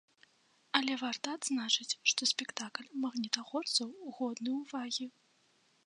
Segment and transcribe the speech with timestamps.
[0.79, 5.05] Але варта адзначыць, што спектакль магнітагорцаў годны ўвагі.